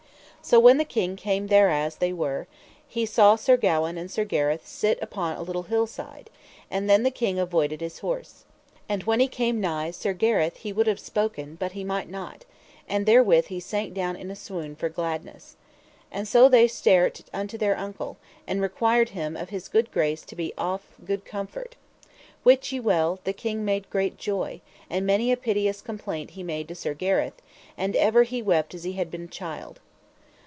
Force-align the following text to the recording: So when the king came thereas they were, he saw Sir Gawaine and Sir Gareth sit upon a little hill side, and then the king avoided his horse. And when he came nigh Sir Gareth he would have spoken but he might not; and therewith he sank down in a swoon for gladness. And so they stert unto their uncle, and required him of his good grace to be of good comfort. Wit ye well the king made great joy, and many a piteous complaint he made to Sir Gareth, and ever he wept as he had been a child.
So 0.43 0.59
when 0.59 0.79
the 0.79 0.85
king 0.85 1.15
came 1.17 1.47
thereas 1.47 1.97
they 1.97 2.11
were, 2.11 2.47
he 2.87 3.05
saw 3.05 3.35
Sir 3.35 3.57
Gawaine 3.57 3.97
and 3.99 4.09
Sir 4.09 4.25
Gareth 4.25 4.65
sit 4.67 4.97
upon 4.99 5.37
a 5.37 5.43
little 5.43 5.63
hill 5.69 5.85
side, 5.85 6.31
and 6.69 6.89
then 6.89 7.03
the 7.03 7.11
king 7.11 7.37
avoided 7.37 7.79
his 7.79 7.99
horse. 7.99 8.43
And 8.89 9.03
when 9.03 9.19
he 9.19 9.27
came 9.27 9.61
nigh 9.61 9.91
Sir 9.91 10.13
Gareth 10.13 10.57
he 10.57 10.73
would 10.73 10.87
have 10.87 10.99
spoken 10.99 11.55
but 11.55 11.73
he 11.73 11.83
might 11.83 12.09
not; 12.09 12.43
and 12.89 13.05
therewith 13.05 13.45
he 13.45 13.59
sank 13.59 13.93
down 13.93 14.15
in 14.15 14.31
a 14.31 14.35
swoon 14.35 14.75
for 14.75 14.89
gladness. 14.89 15.57
And 16.11 16.27
so 16.27 16.49
they 16.49 16.67
stert 16.67 17.21
unto 17.31 17.57
their 17.57 17.77
uncle, 17.77 18.17
and 18.47 18.63
required 18.63 19.09
him 19.09 19.37
of 19.37 19.49
his 19.51 19.67
good 19.69 19.91
grace 19.91 20.23
to 20.23 20.35
be 20.35 20.55
of 20.57 20.81
good 21.05 21.23
comfort. 21.23 21.75
Wit 22.43 22.71
ye 22.71 22.79
well 22.79 23.19
the 23.25 23.31
king 23.33 23.63
made 23.63 23.91
great 23.91 24.17
joy, 24.17 24.59
and 24.89 25.05
many 25.05 25.31
a 25.31 25.37
piteous 25.37 25.81
complaint 25.81 26.31
he 26.31 26.41
made 26.41 26.67
to 26.67 26.75
Sir 26.75 26.95
Gareth, 26.95 27.41
and 27.77 27.95
ever 27.95 28.23
he 28.23 28.41
wept 28.41 28.73
as 28.73 28.83
he 28.83 28.93
had 28.93 29.11
been 29.11 29.25
a 29.25 29.27
child. 29.27 29.79